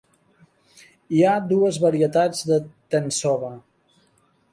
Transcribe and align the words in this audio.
Hi 1.17 1.19
ha 1.23 1.33
dues 1.51 1.77
varietats 1.83 2.41
de 2.53 2.57
"tensoba". 2.95 3.53